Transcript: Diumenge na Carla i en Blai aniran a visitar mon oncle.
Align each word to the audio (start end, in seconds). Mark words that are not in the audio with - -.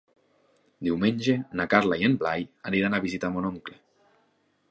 Diumenge 0.87 1.35
na 1.59 1.67
Carla 1.75 1.99
i 2.03 2.07
en 2.09 2.17
Blai 2.23 2.47
aniran 2.71 2.99
a 2.99 3.03
visitar 3.05 3.33
mon 3.35 3.49
oncle. 3.51 3.77